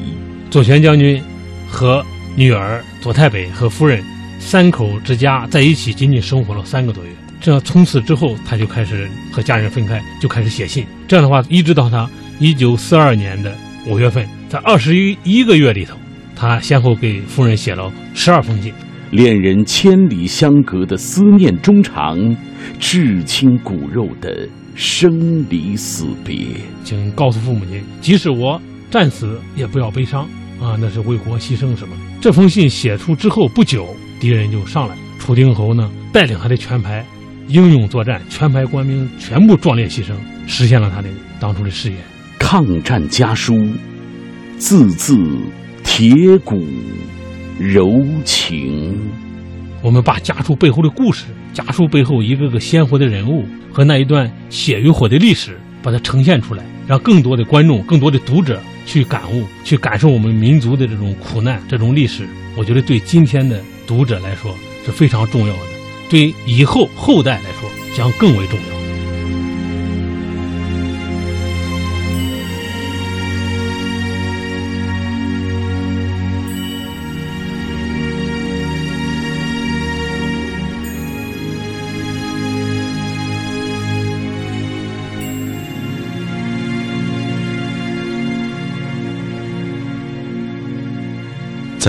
[0.50, 1.22] 左权将军
[1.70, 2.04] 和
[2.36, 4.04] 女儿左太北和夫人
[4.40, 7.12] 三口之家在一起，仅仅生活了三个多月。
[7.40, 10.86] 这样从此之后，他就开始和家人分开，就开始写信。
[11.08, 13.56] 这样的话，一直到他一九四二年的
[13.88, 15.96] 五月份，在二十一一个月里头，
[16.36, 18.74] 他先后给夫人写了十二封信。
[19.12, 22.18] 恋人千里相隔的思念衷肠，
[22.80, 26.46] 至亲骨肉的生离死别。
[26.84, 30.24] 请告诉父母亲，即使我战死，也不要悲伤
[30.62, 32.02] 啊，那是为国牺牲什么的。
[32.22, 37.06] 这封信写出之后不久，敌人就上来，楚定侯呢带领他的全排
[37.48, 40.14] 英勇作战，全排官兵全部壮烈牺牲，
[40.48, 41.98] 实现了他的当初的誓言。
[42.40, 43.54] 抗战家书，
[44.58, 45.18] 字字
[45.84, 46.10] 铁
[46.46, 46.64] 骨
[47.62, 48.98] 柔情。
[49.84, 62.28] 我们把家书背后的故事，家书背后一个个鲜活的人物和那一段血与火的历史，把它呈现出来，让更多的观众、更多的读者去感悟、去感受我们民族的这种苦难、这种历史。
[62.58, 65.62] 我觉得对今天的读者来说是非常重要的，
[66.10, 68.71] 对以后后代来说将更为重要。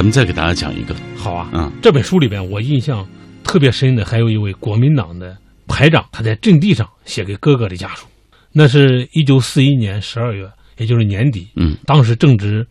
[0.02, 3.06] 咱们再给大家讲一个，好啊，嗯，这本书里边我印象
[3.44, 5.38] 特别深的还有一位国民党的
[5.68, 8.04] 排长，他在阵地上写给哥哥的家书，
[8.50, 12.66] 那是一九四一年十二月，也就是年底，嗯，当时正值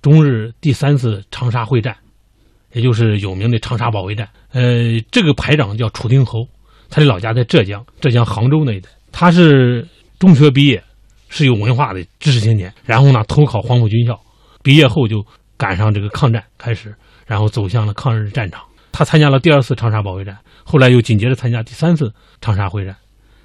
[0.00, 1.96] 中日第三次长沙会战，
[2.72, 4.28] 也就是有名的长沙保卫战。
[4.52, 6.46] 呃，这个排长叫楚定侯，
[6.88, 8.88] 他的老家在浙江，浙江杭州那一带。
[9.10, 9.84] 他是
[10.20, 10.80] 中学毕业，
[11.28, 14.16] 是有文化的知识青年，然后呢投考黄埔军校，
[14.62, 15.26] 毕业后就
[15.60, 16.94] 赶上这个抗战开始，
[17.26, 18.62] 然后走向了抗日战场。
[18.90, 22.96] 他参加了第二次长沙保卫战，后来又紧接着参加第三次长沙会战。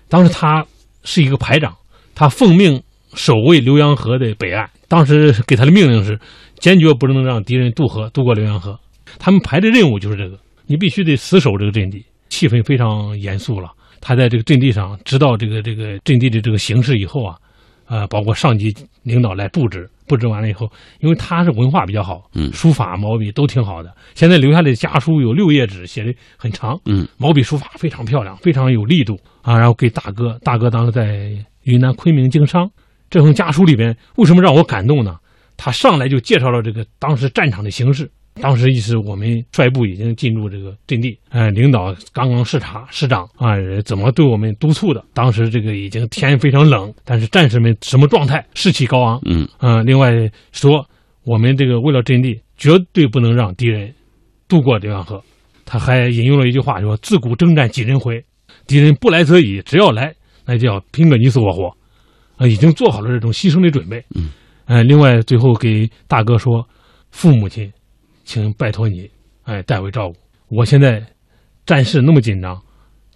[0.08, 0.66] 当时他
[1.04, 1.76] 是一个排长，
[2.16, 2.82] 他奉命
[3.16, 4.70] 守卫浏阳河的北岸。
[4.88, 6.18] 当时给他的命令是，
[6.60, 8.80] 坚决不能让敌人渡河，渡过浏阳河。
[9.20, 12.06] 他们排的任务就是这个，你必须得死守这个阵地。
[12.30, 13.72] 气氛非常严肃了。
[14.00, 17.36] 他在这个阵地上知道这个这个阵地的这个形势以后啊，
[17.88, 18.74] 呃，包括上级
[19.04, 23.94] 领导来布置，布置完了以后，因为他是文化比较好，嗯书法毛笔都挺好的。
[24.14, 29.58] 现在留下的家书有六页纸，写的很长，嗯，毛笔书法非常漂亮，非常有力度啊。
[29.58, 31.32] 然后给大哥，大哥当时在
[31.64, 32.70] 云南昆明经商。
[33.10, 35.18] 这封家书里边为什么让我感动呢？
[35.58, 38.10] 他上来就介绍了这个当时战场的形势。
[38.42, 45.04] 当时意思我们率部已经进入这个阵地，呃，领导刚刚视察师长啊，怎么对我们督促的？
[45.14, 48.46] 当时这个已经天非常冷，但是战士们什么状态？
[48.54, 49.22] 士气高昂。
[49.26, 50.12] 嗯嗯、另外
[50.52, 50.86] 说
[51.24, 53.94] 我们这个为了阵地，绝对不能让敌人
[54.50, 55.24] 渡过浏阳河。
[55.64, 58.24] 他还引用了一句话说：“自古征战几人回，
[58.68, 60.14] 敌人不来则已，只要来，
[60.46, 61.74] 那就要拼个你死我活。”
[62.38, 64.04] 啊，已经做好了这种牺牲的准备。
[64.14, 64.30] 嗯，
[64.66, 66.68] 呃，另外最后给大哥说
[67.12, 67.72] ：“父母亲。”
[68.26, 69.10] 请拜托你，
[69.44, 70.16] 哎，代为照顾。
[70.50, 71.02] 我现在
[71.66, 72.62] 战事那么紧张，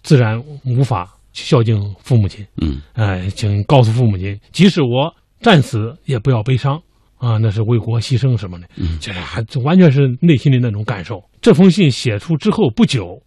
[0.02, 2.46] 自然无法孝敬父母亲。
[2.62, 6.80] 嗯哎，请告诉父母亲，即使我战死，也不要悲伤
[7.18, 8.68] 啊，那是为国牺牲什么的。
[8.76, 11.22] 嗯这还这完全是内心的那种感受。
[11.40, 13.22] 这封信写出之后不久，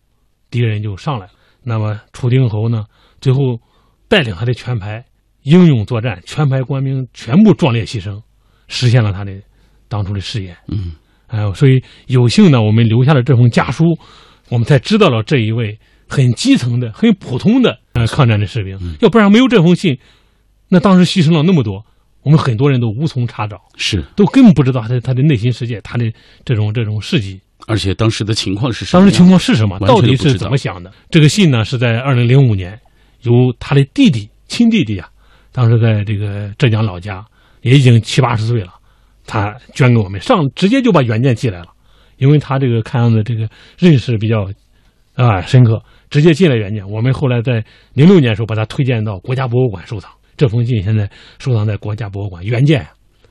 [0.50, 1.32] 敌人就上来了。
[1.64, 2.86] 那么楚定侯呢，
[3.22, 3.60] 最后
[4.08, 5.04] 带领他的全排
[5.44, 8.22] 英勇作战，全排官兵全部壮烈牺牲，
[8.68, 9.32] 实现了他的
[9.88, 10.56] 当初的誓言。
[10.68, 10.94] 嗯
[11.34, 13.98] 哎呦，所以有幸呢，我们留下了这封家书，
[14.50, 18.78] 我们才知道了这一位很基层的、很普通的呃抗战的士兵。
[19.02, 19.98] 要不然没有这封信，
[20.70, 21.84] 那当时牺牲了那么多，
[22.22, 26.06] 我们很多人都无从查找，是，都根本不知道他他的内心世界，他的
[26.46, 27.42] 这种这种事迹。
[27.66, 29.02] 而且当时的情况是什么？
[29.02, 29.80] 当时情况是什么？
[29.80, 30.92] 到底是怎么想的？
[31.10, 32.80] 这个信呢，是在二零零五年，
[33.24, 35.10] 由他的弟弟亲弟弟啊，
[35.52, 37.26] 当时在这个浙江老家，
[37.62, 38.74] 也已经七八十岁了，
[39.26, 41.68] 他捐给我们，上直接就把原件寄来了，
[42.18, 44.50] 因为他这个看样子这个认识比较
[45.16, 46.88] 啊深刻，直接寄来原件。
[46.90, 51.10] 我们后来在零六年的时候把它推荐到国家博物馆收藏，这封信现在
[51.40, 52.86] 收藏在国家博物馆，原件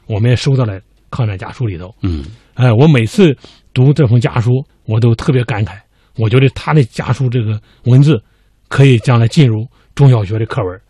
[0.06, 1.94] 我们也收到了抗战家书里头。
[2.02, 2.24] 嗯，
[2.54, 3.36] 哎，我每次
[3.74, 4.50] 读这封家书，
[4.86, 5.78] 我都特别感慨。
[6.16, 8.22] 我觉得他的家书这个文字，
[8.68, 10.80] 可以将来进入中小学的课文，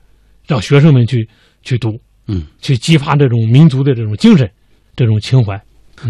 [0.46, 1.28] 让学生们去
[1.62, 1.90] 去读，
[2.26, 4.50] 嗯，去激发这种民族的这种精神，
[4.94, 5.60] 这种情怀。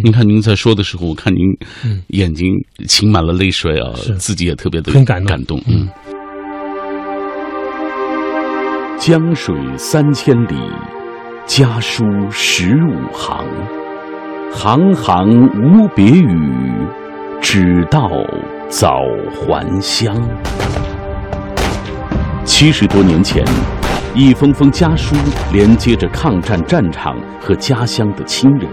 [0.02, 1.40] 您看您在说的时候，我看您
[1.84, 2.48] 嗯眼睛
[2.86, 5.62] 噙满了泪水啊，自己也特别的很感动感动。
[5.66, 5.88] 嗯，
[8.98, 10.56] 江水三千里，
[11.46, 13.46] 家书十五行，
[14.54, 16.86] 行行无别语，
[17.42, 18.08] 只道
[18.70, 19.02] 早
[19.34, 20.16] 还乡。
[22.44, 23.44] 七十多年前，
[24.14, 25.16] 一封封家书
[25.53, 28.68] 连接着抗战战场和家乡的亲人。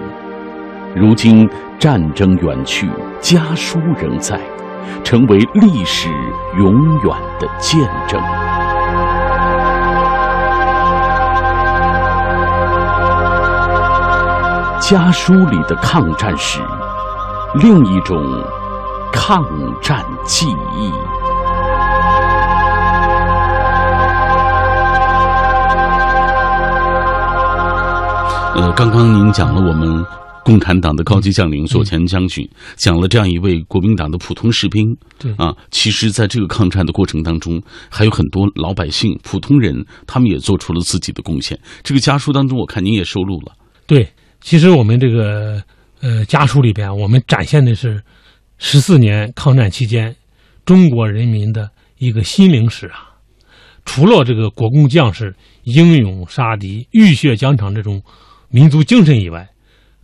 [0.93, 1.49] 如今
[1.79, 2.89] 战争远去，
[3.21, 4.37] 家书仍在，
[5.01, 6.09] 成为历史
[6.57, 6.73] 永
[7.03, 8.21] 远的见证。
[14.81, 16.59] 家书里的抗战史，
[17.61, 18.21] 另一种
[19.13, 19.41] 抗
[19.81, 20.91] 战记忆。
[28.59, 30.05] 呃，刚刚您讲了我们
[30.43, 32.45] 共产党的高级将领左权将军，
[32.75, 34.85] 讲了这样一位国民党的普通士兵。
[35.17, 41.57] 对啊，其实，在这个抗战的过程当中，还有很多老百姓、普通人，他们也做出了自己的贡献。
[41.83, 43.53] 这个家书当中，我看您也收录了。
[43.87, 44.05] 对，
[44.41, 45.63] 其实我们这个
[46.01, 48.03] 呃家书里边，我们展现的是
[48.57, 50.13] 十四年抗战期间
[50.65, 53.07] 中国人民的一个心灵史啊。
[53.85, 58.01] 除了这个国共将士英勇杀敌、浴血疆场这种
[58.49, 59.47] 民族精神以外，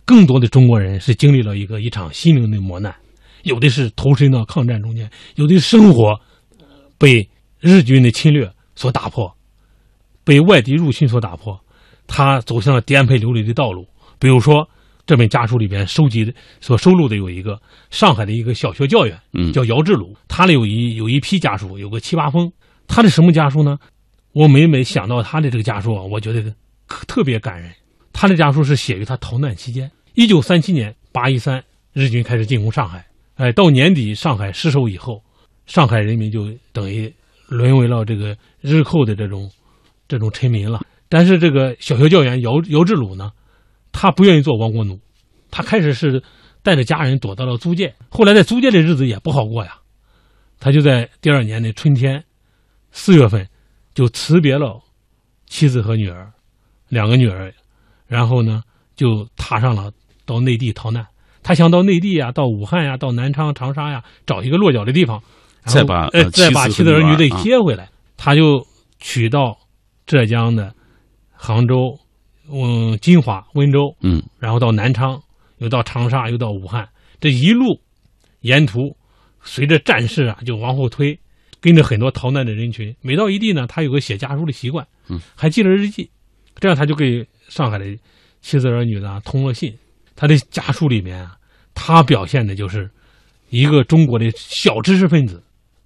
[0.04, 2.94] 更多的中国人是经历了一个一场心灵的磨难，
[3.42, 6.18] 有的是投身到抗战中间，有的生活
[6.96, 7.28] 被
[7.60, 9.32] 日军的侵略所打破，
[10.24, 11.58] 被外敌入侵所打破。
[12.06, 13.84] 他走向了颠沛流离的道路。
[14.20, 14.68] 比如说，
[15.04, 22.50] 这本家书里边收集的、所收录的有一个上海的一个小学教员，嗯叫姚志鲁，他里有一有一批家书，有个七八封。
[22.86, 23.76] 他的什么家书呢？
[24.32, 26.54] 我每每想到他的这个家书啊，我觉得
[27.08, 27.72] 特别感人。
[28.18, 35.22] 他的家书是写于他逃难期间，一九三七年八一三，日军开始进攻上海，哎，到年底上海失守以后，
[35.66, 37.12] 上海人民就等于
[37.46, 39.50] 沦为了这个日寇的这种
[40.08, 40.80] 这种臣民了。
[41.10, 43.32] 但是这个小学教员姚姚志鲁呢，
[43.92, 44.98] 他不愿意做亡国奴，
[45.50, 46.22] 他开始是
[46.62, 49.76] 带着家人躲到了租界，后来在租界的日子也不好过呀，
[50.58, 52.24] 他就在第二年的春天，
[52.92, 53.46] 四月份
[53.92, 54.82] 就辞别了
[55.46, 56.32] 妻子和女儿，
[56.88, 57.52] 两个女儿，
[58.06, 58.62] 然后呢
[58.94, 59.92] 就踏上了
[60.24, 61.06] 到内地逃难。
[61.42, 65.22] 他想到内地呀，到武汉呀，到南昌、长沙呀，找一个落脚的地方，
[65.64, 67.88] 再把再把妻妻子儿女得接回来。
[68.16, 68.66] 他就
[68.98, 69.56] 取到
[70.06, 70.74] 浙江的
[71.32, 71.96] 杭州、
[72.50, 75.22] 嗯金华、温州，嗯然后到南昌，
[75.58, 76.88] 又到长沙，又到武汉，
[77.20, 77.80] 这一路
[78.40, 78.96] 沿途
[79.44, 81.16] 随着战事啊就往后推，
[81.60, 82.92] 跟着很多逃难的人群。
[83.00, 86.10] 每到一地呢，他有个写家书的习惯，嗯，还记了日记，
[86.58, 87.84] 这样他就给上海的
[88.40, 89.76] 妻子儿女呢通了信。
[90.14, 91.36] 他的家书里面啊，
[91.74, 92.90] 他表现的就是
[93.50, 95.42] 一个中国的小知识分子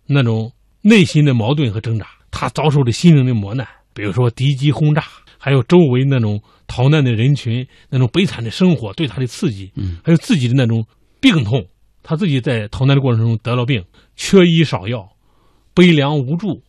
[0.06, 5.04] 那种内心的矛盾和挣扎，他遭受的心灵的磨难，比如说敌机轰炸，
[5.36, 10.86] 还有周围那种逃难的人群那种悲惨的生活对他的刺激，嗯，还有自己的那种
[11.20, 11.66] 病痛，
[12.04, 15.10] 他自己在逃难的过程中得了病，缺医少药，
[15.74, 16.62] 悲凉无助，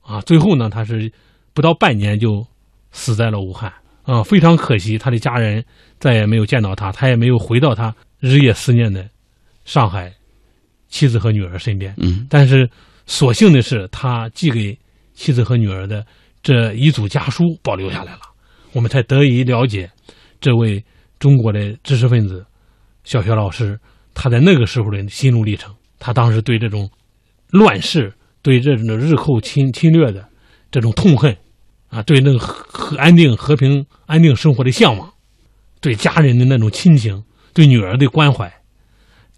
[0.00, 1.12] 啊，最后呢，他是
[1.52, 2.46] 不到半年就
[2.90, 3.70] 死在了武汉，
[4.10, 5.64] 啊，非常可惜，他的家人
[6.00, 9.08] 再也没有见到他，他也没有回到他日夜思念的
[9.64, 10.12] 上海
[10.88, 11.94] 妻子和女儿身边。
[11.98, 12.68] 嗯但是
[13.06, 14.76] 所幸的是，他寄给
[15.14, 16.04] 妻子和女儿的
[16.42, 18.22] 这一组家书保留下来了，
[18.72, 19.88] 我们才得以了解
[20.40, 20.84] 这位
[21.20, 22.44] 中国的知识分子、
[23.04, 23.78] 小学老师
[24.12, 25.72] 他在那个时候的心路历程。
[26.00, 26.90] 他当时对这种
[27.50, 30.26] 乱世、对这种日寇侵侵略的
[30.68, 31.36] 这种痛恨
[31.90, 35.12] 啊，对那个和和安定、和平、安定生活的向往，
[35.80, 37.22] 对家人的那种亲情，
[37.52, 38.50] 对女儿的关怀，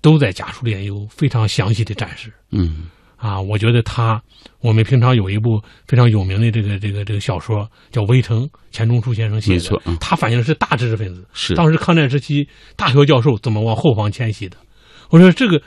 [0.00, 2.32] 都在家书里有非常详细的展示。
[2.50, 2.86] 嗯
[3.16, 4.20] 啊，我觉得他，
[4.60, 8.42] 我们平常有一部非常有名的这个这个这个小说叫《围城》，
[8.72, 14.56] 钱钟书先生写的，没错，他反映的是大知识分子，是当时抗战时期大学教授怎么往后方迁徙的。
[15.08, 15.62] 我说这个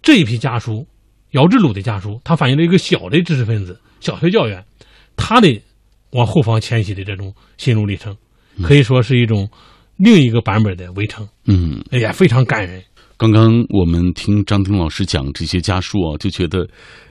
[0.00, 0.86] 这一批家书，
[1.32, 4.64] 姚志鲁的家书，他反映了一个小的知识分子，小学教员，
[5.16, 5.60] 他的
[6.16, 8.16] 往后方迁徙的这种心路历程，
[8.62, 9.48] 可以说是一种
[9.98, 12.82] 另一个版本的《围城》，嗯，哎呀，非常感人。
[13.18, 16.68] 刚刚我们听张丁老师讲这些家书啊，就觉得，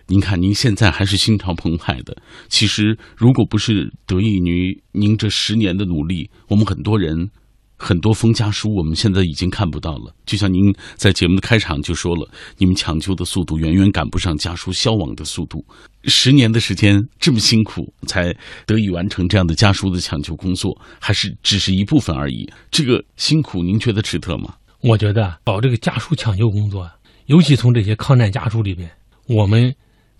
[0.07, 2.15] 您看您现在还是心潮澎湃的。
[2.47, 7.29] 其实，如果不是得益于您这十年的努力，我们很多人
[7.77, 10.13] 很多封家书，我们现在已经看不到了。
[10.25, 15.63] 就像您在节目的开场就说了，你们抢救的速度远远赶不上家书消亡的速度。
[16.05, 18.33] 十年的时间这么辛苦，才
[18.65, 22.47] 得以完成这样的家书的抢救工作，还是只是一部分而已。
[22.71, 24.55] 这个辛苦，您觉得值得吗？
[24.81, 26.89] 我觉得搞这个家书抢救工作，
[27.25, 28.89] 尤其从这些抗战家书里边，
[29.27, 29.73] 我们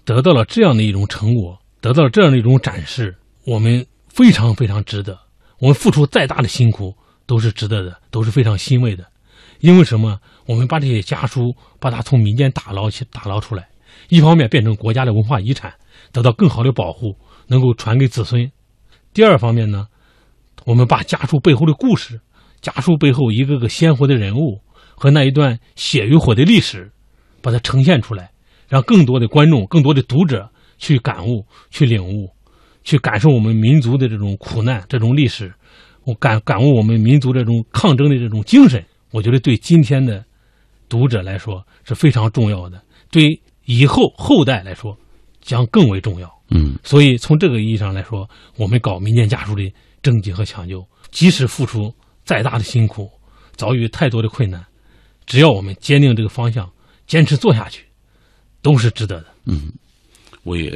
[0.03, 5.17] 得到了这样的一种成果，得到了这样的一种展示，我们非常非常值得。
[5.59, 6.93] 我们付出再大的辛苦
[7.25, 9.05] 都是值得的，都是非常欣慰的。
[9.59, 10.19] 因为什么？
[10.45, 13.67] 我们把这些家书把它从民间打捞起、打捞出来，
[14.09, 15.73] 一方面变成国家的文化遗产，
[16.11, 17.17] 得到更好的保护，
[17.47, 18.47] 能够传给子孙；
[19.13, 19.87] 第二方面呢，
[20.65, 22.19] 我们把家书背后的故事。
[22.61, 24.59] 家书背后一个个鲜活的人物
[24.95, 26.91] 和那一段血与火的历史，
[27.41, 28.31] 把它呈现出来，
[28.67, 32.29] 让更多的观众、更多的读者去感悟、去领悟、
[32.83, 35.53] 去感受我们民族的这种苦难、这种历史，
[36.05, 38.83] 我感感悟我们民族这种抗争的这种精神。
[39.11, 40.23] 我觉得对今天的
[40.87, 42.81] 读者来说是非常重要的，
[43.11, 44.97] 对以后后代来说
[45.41, 46.31] 将更为重要。
[46.49, 49.63] 嗯，所以从这个意义上来说，我们搞民间家书的
[50.01, 51.93] 征集和抢救，即使付出。
[52.25, 53.07] 再大的辛苦，
[53.55, 54.65] 遭遇太多的困难，
[55.27, 56.67] 只要我们坚定这个方向，
[57.05, 57.85] 坚持做下去，
[58.63, 59.27] 都是值得的。
[59.45, 59.71] 嗯，
[60.41, 60.71] 我也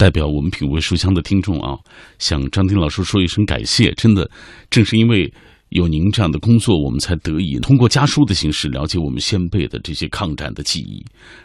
[0.00, 1.76] 代表我们品味书香的听众啊，
[2.18, 3.92] 向张丁老师说一声感谢。
[3.92, 4.30] 真的，
[4.70, 5.30] 正是因为。
[5.70, 11.00] 有您这样的工作，我们才得以通过家书的形式了解我们先辈的这些抗战的记忆。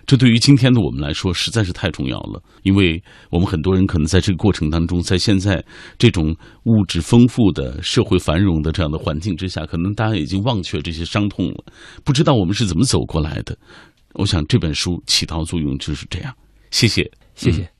[0.07, 2.99] 这对于今天的我们来说实在是太重要了，因为
[3.29, 5.63] 我们很多人可能在这个过程当中，在现在
[5.99, 11.63] 这种物质丰富的社会繁荣的这样的环境之下，可能大家已经忘却这些伤痛了，
[12.03, 13.55] 不知道我们是怎么走过来的。
[14.15, 16.33] 我想这本书起到作用就是这样。
[16.71, 17.74] 谢谢，谢谢。